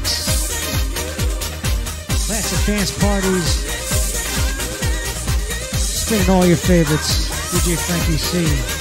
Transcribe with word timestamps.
Mix. 0.00 0.28
Classic 2.26 2.66
dance 2.66 2.98
parties. 2.98 3.48
Spinning 5.78 6.30
all 6.30 6.46
your 6.46 6.56
favorites. 6.56 7.28
DJ 7.52 7.76
Frankie 7.76 8.18
C. 8.18 8.77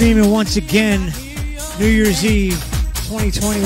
streaming 0.00 0.30
once 0.30 0.56
again, 0.56 1.12
New 1.78 1.84
Year's 1.84 2.24
Eve 2.24 2.56
2021. 3.04 3.60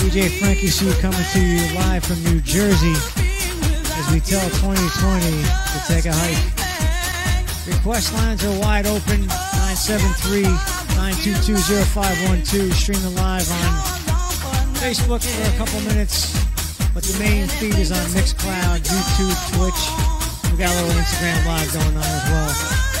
DJ 0.00 0.32
Frankie 0.40 0.68
C 0.68 0.88
coming 1.02 1.20
to 1.20 1.38
you 1.38 1.60
live 1.76 2.02
from 2.02 2.16
New 2.24 2.40
Jersey 2.40 2.96
as 3.92 4.08
we 4.08 4.20
tell 4.20 4.40
2020 4.64 4.88
to 4.88 5.78
take 5.84 6.06
a 6.08 6.16
hike. 6.16 6.40
Request 7.68 8.14
lines 8.14 8.42
are 8.42 8.58
wide 8.58 8.86
open 8.86 9.28
973 9.76 10.48
922 10.96 11.60
0512. 11.92 12.72
Streaming 12.72 13.14
live 13.14 13.44
on 13.44 13.68
Facebook 14.80 15.20
for 15.20 15.44
a 15.44 15.56
couple 15.60 15.78
minutes, 15.92 16.32
but 16.94 17.02
the 17.04 17.18
main 17.18 17.48
feed 17.60 17.76
is 17.76 17.92
on 17.92 18.00
Mixcloud, 18.16 18.80
YouTube, 18.80 19.36
Twitch. 19.52 19.82
We 20.50 20.56
got 20.56 20.72
a 20.72 20.86
little 20.88 21.02
Instagram 21.02 21.44
live 21.44 21.70
going 21.70 21.96
on 21.98 22.02
as 22.02 22.30
well. 22.32 22.93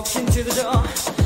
walked 0.00 0.16
into 0.16 0.42
the 0.42 0.54
door. 0.54 1.19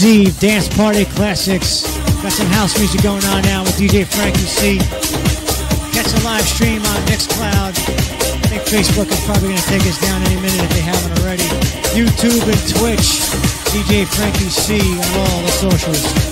Year's 0.00 0.16
Eve 0.28 0.38
dance 0.38 0.68
party 0.68 1.04
classics. 1.04 1.82
Got 2.22 2.32
some 2.32 2.46
house 2.48 2.78
music 2.78 3.02
going 3.02 3.24
on 3.26 3.42
now 3.42 3.62
with 3.64 3.76
DJ 3.76 4.06
Frankie 4.06 4.38
C. 4.38 4.78
Catch 5.92 6.12
a 6.12 6.24
live 6.24 6.46
stream 6.46 6.82
on 6.82 7.00
Mixcloud. 7.06 7.74
I 7.74 8.46
think 8.46 8.62
Facebook 8.62 9.10
is 9.10 9.20
probably 9.24 9.48
going 9.48 9.60
to 9.60 9.66
take 9.66 9.82
us 9.82 10.00
down 10.00 10.22
any 10.22 10.36
minute 10.36 10.62
if 10.62 10.70
they 10.70 10.80
haven't 10.80 11.18
already. 11.20 11.42
YouTube 11.98 12.46
and 12.46 12.78
Twitch. 12.78 13.22
DJ 13.74 14.06
Frankie 14.06 14.50
C 14.50 14.78
on 14.78 15.18
all 15.18 15.42
the 15.42 15.50
socials. 15.50 16.27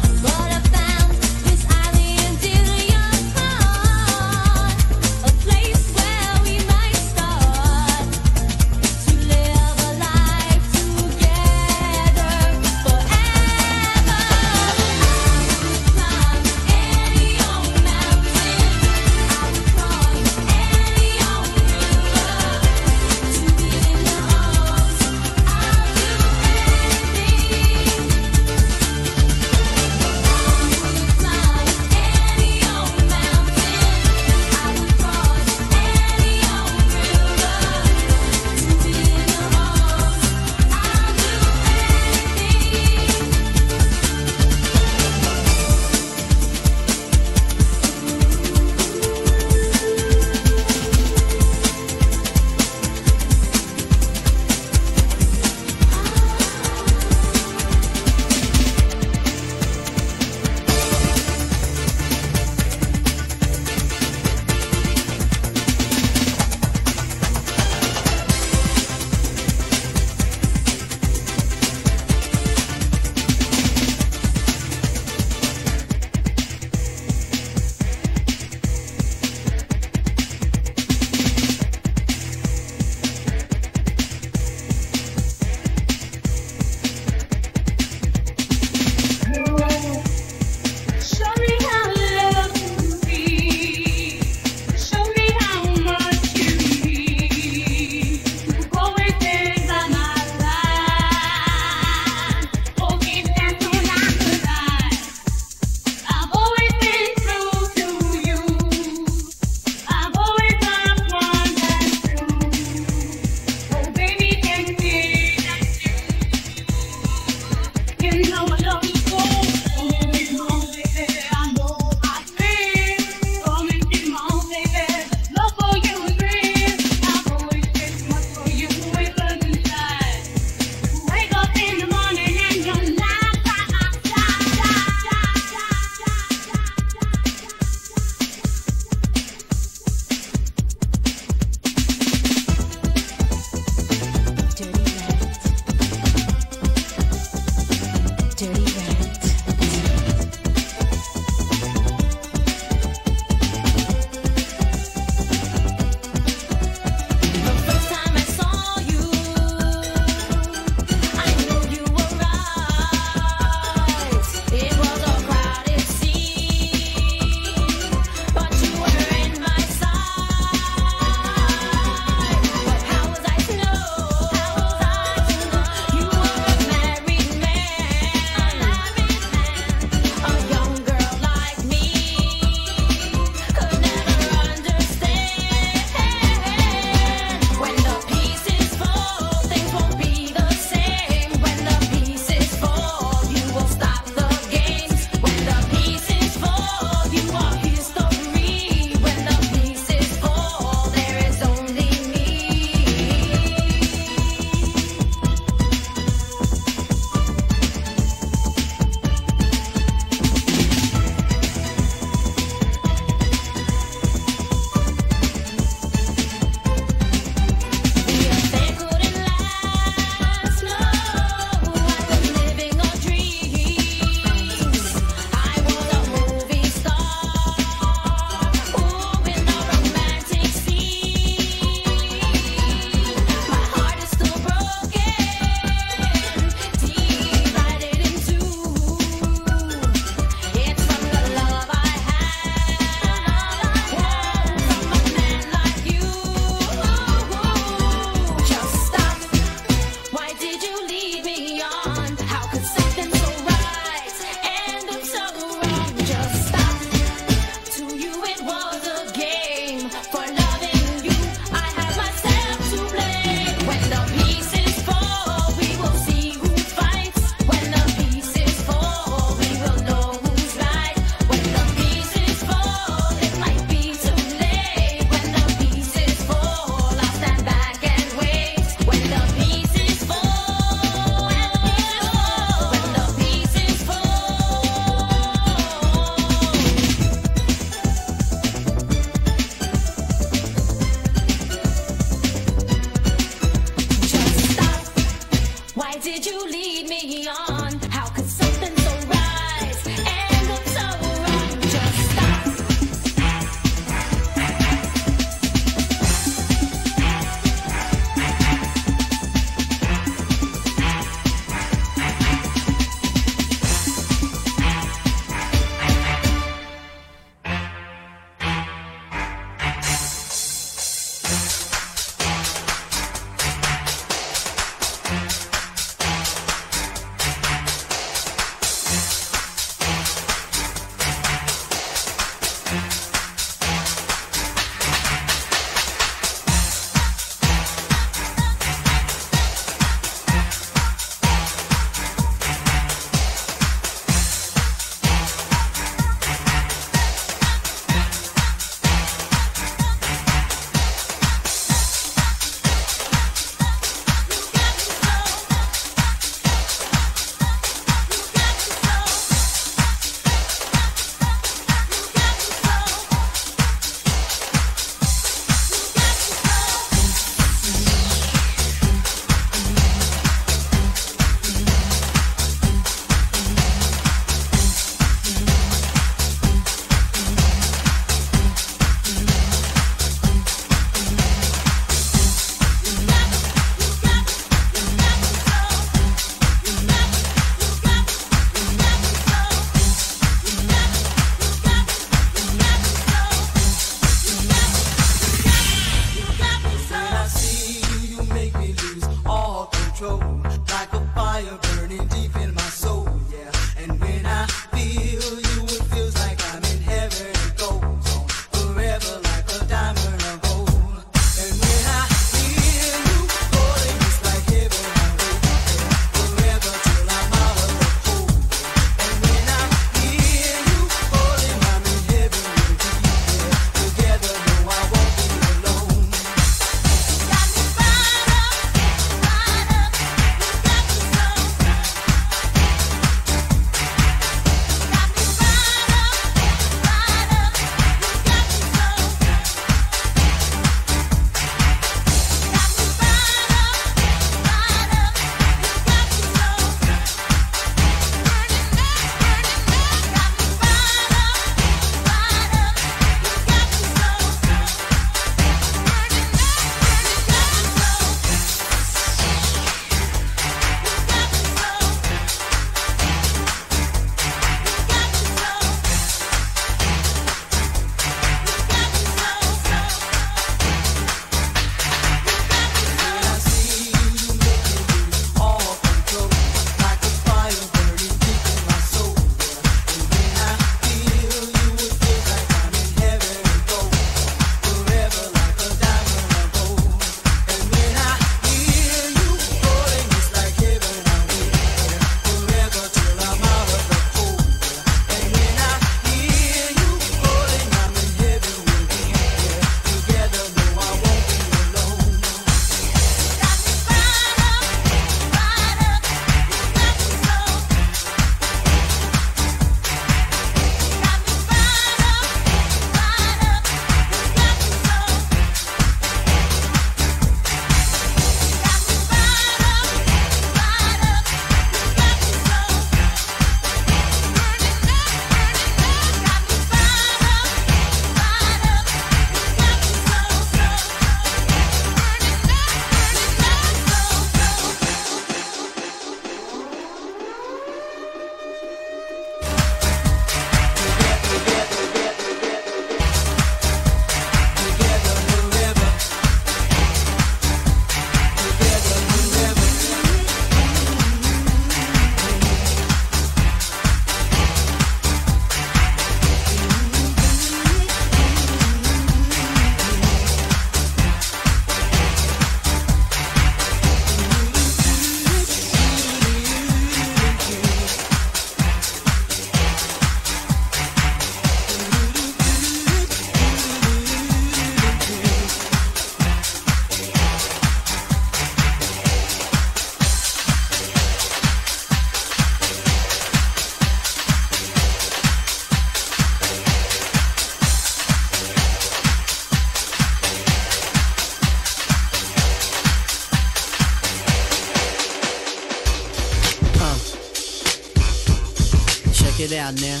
out 599.70 599.80
now. 599.80 600.00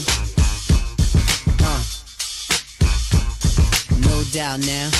Uh. 1.60 1.82
No 4.00 4.22
doubt 4.32 4.60
now. 4.66 4.90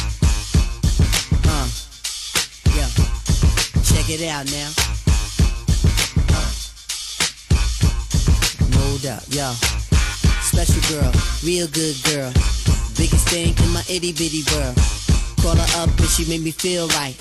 Uh. 1.44 1.68
Yeah. 2.76 2.88
Check 3.82 4.10
it 4.10 4.22
out 4.28 4.46
now. 4.50 4.70
Uh. 6.30 6.50
No 8.70 8.98
doubt, 8.98 9.26
yo. 9.34 9.52
Special 10.42 10.82
girl, 10.88 11.12
real 11.42 11.66
good 11.68 11.96
girl. 12.04 12.32
Biggest 12.96 13.28
thing 13.28 13.56
in 13.64 13.70
my 13.72 13.82
itty 13.88 14.12
bitty 14.12 14.42
world. 14.52 14.76
Call 15.42 15.56
her 15.56 15.82
up 15.82 15.98
and 15.98 16.08
she 16.08 16.24
made 16.28 16.42
me 16.42 16.52
feel 16.52 16.86
right. 16.88 17.16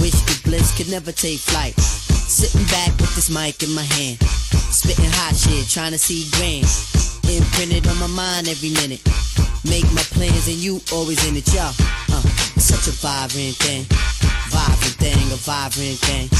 Wish 0.00 0.20
the 0.28 0.40
bliss 0.44 0.76
could 0.76 0.90
never 0.90 1.10
take 1.10 1.40
flight. 1.40 1.74
Sitting 1.80 2.66
back 2.66 2.90
with 3.00 3.14
this 3.16 3.30
mic 3.30 3.62
in 3.62 3.74
my 3.74 3.82
hand. 3.82 4.35
Spitting 4.70 5.10
hot 5.10 5.34
shit, 5.34 5.68
trying 5.68 5.92
to 5.92 5.98
see 5.98 6.28
grand. 6.36 6.66
Imprinted 7.26 7.86
on 7.88 7.98
my 7.98 8.06
mind 8.06 8.48
every 8.48 8.70
minute. 8.70 9.02
Make 9.64 9.86
my 9.92 10.02
plans 10.14 10.46
and 10.46 10.58
you 10.58 10.80
always 10.92 11.18
in 11.26 11.36
it, 11.36 11.46
yo. 11.52 11.62
Uh, 11.62 12.22
such 12.58 12.86
a 12.86 12.94
vibrant 13.02 13.56
thing. 13.58 13.82
Vibrant 14.50 14.96
thing, 15.02 15.18
a 15.32 15.38
vibrant 15.42 15.98
thing. 16.06 16.30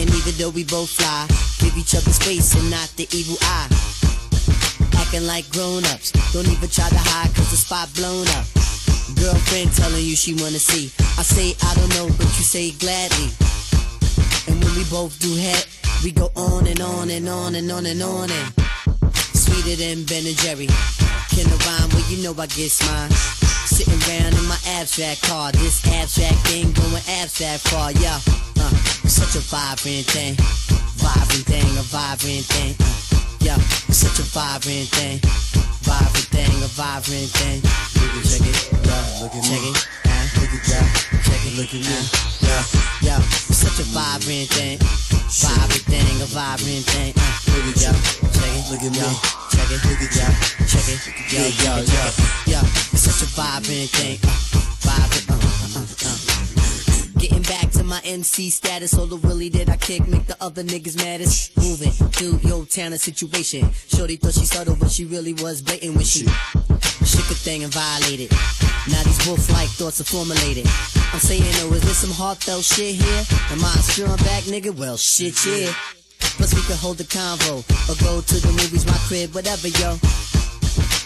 And 0.00 0.08
even 0.10 0.34
though 0.36 0.50
we 0.50 0.64
both 0.64 0.90
fly, 0.90 1.26
give 1.60 1.76
each 1.76 1.94
other 1.94 2.12
space 2.12 2.54
and 2.54 2.70
not 2.70 2.92
the 2.96 3.08
evil 3.12 3.36
eye. 3.40 3.68
Acting 5.00 5.26
like 5.26 5.48
grown-ups, 5.50 6.12
don't 6.32 6.48
even 6.48 6.68
try 6.68 6.88
to 6.88 7.02
hide 7.10 7.34
cause 7.34 7.50
the 7.50 7.56
spot 7.56 7.88
blown 7.96 8.28
up. 8.36 8.44
Girlfriend 9.16 9.72
telling 9.72 10.04
you 10.04 10.14
she 10.14 10.34
wanna 10.34 10.60
see. 10.60 10.92
I 11.18 11.22
say 11.22 11.56
I 11.66 11.74
don't 11.74 11.90
know, 11.96 12.06
but 12.16 12.28
you 12.38 12.44
say 12.44 12.70
gladly. 12.72 13.28
And 14.46 14.62
when 14.62 14.72
we 14.76 14.84
both 14.88 15.18
do 15.18 15.34
head, 15.34 15.66
we 16.02 16.12
go 16.12 16.30
on 16.34 16.66
and 16.66 16.80
on 16.80 17.10
and 17.10 17.28
on 17.28 17.54
and 17.54 17.70
on 17.70 17.84
and 17.84 18.02
on 18.02 18.30
and 18.30 18.48
sweeter 19.36 19.76
than 19.76 20.04
Ben 20.04 20.24
and 20.24 20.36
Jerry. 20.38 20.66
Can 21.28 21.44
I 21.44 21.56
rhyme? 21.66 21.88
Well, 21.92 22.04
you 22.08 22.22
know 22.24 22.32
I 22.40 22.46
get 22.46 22.72
mine. 22.88 23.10
Sitting 23.68 24.00
around 24.08 24.32
in 24.32 24.46
my 24.48 24.56
abstract 24.80 25.22
car, 25.22 25.52
this 25.52 25.84
abstract 25.92 26.38
thing 26.48 26.72
going 26.72 27.04
abstract 27.20 27.68
far, 27.68 27.92
yeah. 27.92 28.18
Uh, 28.56 28.72
such 29.08 29.36
a 29.36 29.44
vibrant 29.44 30.06
thing, 30.08 30.34
vibrant 30.96 31.44
thing, 31.44 31.68
a 31.76 31.84
vibrant 31.92 32.44
thing. 32.48 32.74
Uh, 32.80 33.26
yeah, 33.40 33.58
such 33.92 34.18
a 34.18 34.26
vibrant 34.32 34.88
thing, 34.96 35.20
vibrant 35.84 36.28
thing, 36.32 36.54
a 36.64 36.70
vibrant 36.76 37.30
thing. 37.40 37.60
Look 38.00 38.16
at 38.16 38.24
check 38.24 38.46
it, 38.48 38.58
yeah, 38.84 39.04
look 39.20 39.34
at 39.36 39.44
check 39.44 39.60
me. 39.60 39.70
it, 39.70 39.88
uh, 40.08 40.24
look 40.40 40.52
at 40.56 40.62
yeah, 40.64 40.86
check 41.24 41.40
it, 41.44 41.54
look 41.60 41.72
at 41.72 41.82
me, 41.84 41.98
yeah, 42.40 42.62
yeah, 43.02 43.49
such 43.70 43.86
a 43.86 43.90
vibrant 43.90 44.48
thing, 44.50 44.78
vibrant 45.30 45.84
thing, 45.86 46.22
a 46.22 46.26
vibrant 46.26 46.84
thing. 46.90 47.12
Uh, 47.16 47.38
look 47.54 47.70
at 47.70 47.82
yeah, 47.82 47.94
check 48.34 48.50
it, 48.50 48.70
look 48.70 48.82
at 48.82 48.90
me, 48.90 48.98
check 49.50 49.70
it, 49.70 49.80
look 49.86 50.02
at 50.02 50.16
yeah, 50.16 50.34
check 50.66 50.88
it, 50.90 50.98
yeah, 51.30 51.46
yeah, 51.62 51.78
yeah, 51.78 52.10
yeah, 52.46 52.92
it's 52.92 53.02
such 53.02 53.22
a 53.22 53.30
vibrant 53.36 53.90
thing, 53.90 54.18
uh, 54.24 54.49
back 57.50 57.70
to 57.72 57.82
my 57.82 58.00
MC 58.04 58.48
status, 58.48 58.96
all 58.96 59.06
the 59.06 59.16
willy 59.26 59.50
did 59.50 59.68
I 59.68 59.76
kick, 59.76 60.06
make 60.06 60.26
the 60.26 60.36
other 60.40 60.62
niggas 60.62 60.96
maddest. 60.96 61.56
Moving 61.56 61.90
through 61.90 62.38
your 62.48 62.64
town 62.64 62.92
and 62.92 63.00
situation. 63.00 63.72
Shorty 63.88 64.14
thought 64.14 64.34
she 64.34 64.46
subtle, 64.46 64.76
but 64.78 64.88
she 64.88 65.04
really 65.04 65.34
was 65.34 65.60
blatant 65.60 65.96
when 65.96 66.04
she 66.04 66.20
shook 67.02 67.26
a 67.26 67.34
thing 67.34 67.64
and 67.64 67.72
violated. 67.74 68.30
Now 68.86 69.02
these 69.02 69.26
wolf-like 69.26 69.68
thoughts 69.70 70.00
are 70.00 70.04
formulated. 70.04 70.64
I'm 71.12 71.18
saying, 71.18 71.42
oh, 71.66 71.74
is 71.74 71.82
there 71.82 71.98
some 71.98 72.14
heartfelt 72.14 72.62
shit 72.62 72.94
here? 72.94 73.22
Am 73.50 73.58
I 73.64 73.74
a 73.74 73.82
strong 73.82 74.16
back 74.18 74.46
nigga? 74.46 74.70
Well, 74.70 74.96
shit, 74.96 75.34
yeah. 75.44 75.74
Plus 76.38 76.54
we 76.54 76.62
could 76.62 76.78
hold 76.78 76.98
the 76.98 77.04
convo 77.04 77.66
or 77.90 77.96
go 77.98 78.20
to 78.20 78.36
the 78.46 78.52
movies, 78.62 78.86
my 78.86 78.98
crib, 79.10 79.34
whatever, 79.34 79.66
yo. 79.66 79.98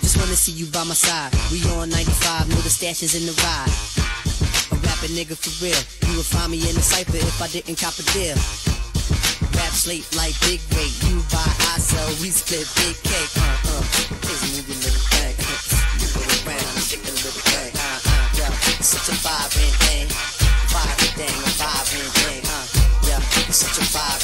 Just 0.04 0.18
wanna 0.18 0.36
see 0.36 0.52
you 0.52 0.66
by 0.66 0.84
my 0.84 0.92
side. 0.92 1.32
We 1.50 1.64
on 1.72 1.88
95, 1.88 2.48
know 2.50 2.56
the 2.56 2.68
stash 2.68 3.02
is 3.02 3.14
in 3.16 3.24
the 3.24 3.32
ride. 3.40 4.13
A 5.04 5.06
nigga 5.08 5.36
for 5.36 5.52
real. 5.60 5.76
You 6.08 6.16
would 6.16 6.24
find 6.24 6.48
me 6.48 6.56
in 6.64 6.72
the 6.72 6.80
cipher 6.80 7.20
if 7.20 7.36
I 7.36 7.48
didn't 7.52 7.76
cop 7.76 7.92
a 8.00 8.04
deal. 8.16 8.40
Rap 9.52 9.68
slate 9.76 10.08
like 10.16 10.32
big 10.48 10.64
weight. 10.72 10.96
You 11.04 11.20
buy, 11.28 11.44
I 11.44 11.76
sell, 11.76 12.08
we 12.24 12.32
split 12.32 12.64
big 12.80 12.96
cake. 13.04 13.36
Uh 13.36 13.44
uh. 13.68 13.84
This 14.24 14.40
movie 14.56 14.72
little 14.80 15.04
thing. 15.12 15.36
Move 16.08 16.24
it 16.24 16.40
around, 16.48 16.80
shake 16.80 17.04
a 17.04 17.12
little 17.20 17.36
thing. 17.36 17.76
Uh 17.76 18.00
uh. 18.00 18.40
Yeah. 18.40 18.52
Such 18.80 19.12
a 19.12 19.16
vibrant 19.20 19.76
thing. 19.84 20.08
Vibrant 20.72 21.14
thing, 21.20 21.36
a 21.36 21.52
vibrant 21.52 22.12
thing. 22.24 22.42
Uh. 22.48 22.64
Yeah. 23.04 23.20
Such 23.52 23.76
a 23.76 23.84
vibrant 23.92 24.23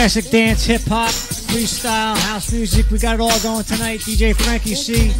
classic 0.00 0.30
dance, 0.30 0.64
hip 0.64 0.80
hop, 0.88 1.10
freestyle, 1.10 2.16
house 2.16 2.50
music. 2.54 2.90
We 2.90 2.98
got 2.98 3.16
it 3.16 3.20
all 3.20 3.38
going 3.40 3.64
tonight. 3.64 4.00
DJ 4.00 4.34
Frankie 4.34 4.74
C. 4.74 5.12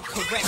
Neighbors 0.04 0.43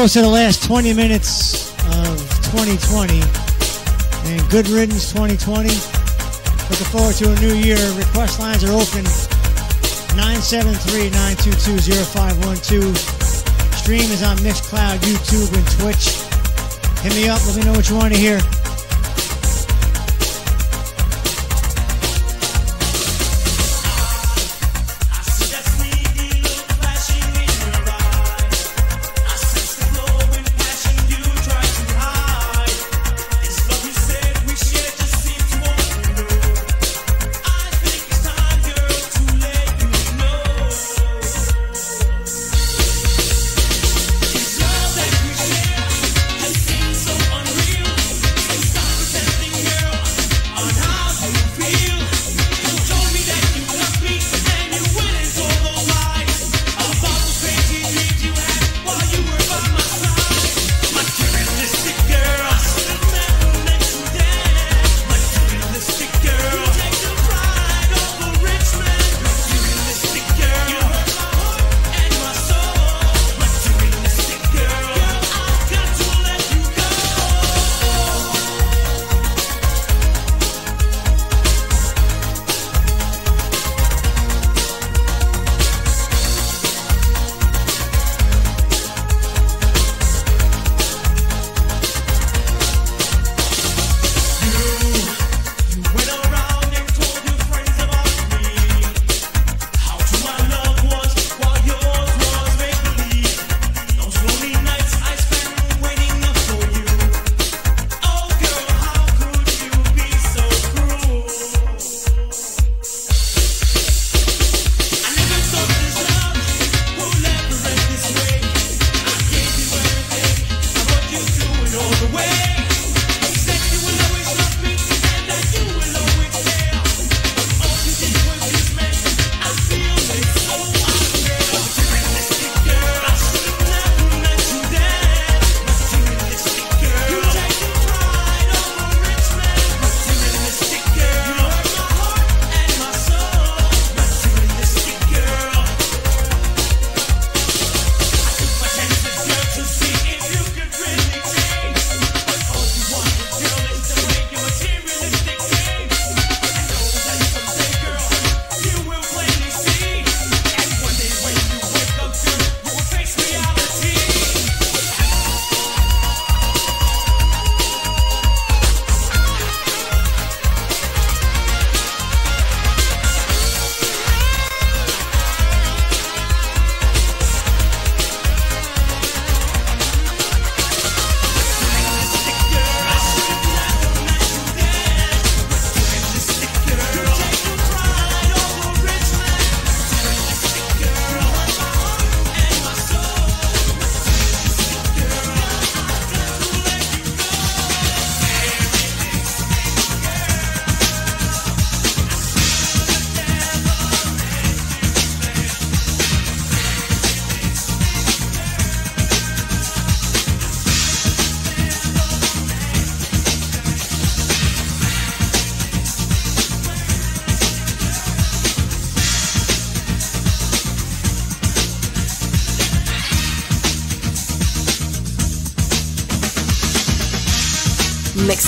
close 0.00 0.14
to 0.14 0.22
the 0.22 0.28
last 0.28 0.64
20 0.64 0.94
minutes 0.94 1.72
of 1.92 2.16
2020 2.56 3.20
and 3.20 4.40
good 4.48 4.66
riddance 4.68 5.12
2020. 5.12 5.68
Looking 5.68 6.88
forward 6.88 7.14
to 7.16 7.30
a 7.30 7.36
new 7.40 7.52
year. 7.52 7.76
Request 7.92 8.40
lines 8.40 8.64
are 8.64 8.72
open 8.72 9.04
973 10.16 11.10
922 11.44 11.92
0512. 12.16 12.96
Stream 13.76 14.08
is 14.08 14.22
on 14.22 14.38
Mixcloud, 14.38 14.96
YouTube, 15.04 15.52
and 15.52 15.68
Twitch. 15.76 16.16
Hit 17.04 17.12
me 17.20 17.28
up. 17.28 17.44
Let 17.46 17.56
me 17.56 17.64
know 17.64 17.72
what 17.72 17.90
you 17.90 17.96
want 17.96 18.14
to 18.14 18.18
hear. 18.18 18.59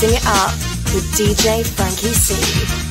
Mixing 0.02 0.18
it 0.18 0.26
up 0.26 0.50
with 0.92 1.04
DJ 1.14 1.64
Frankie 1.64 2.12
C. 2.12 2.81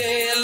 nights 0.00 0.39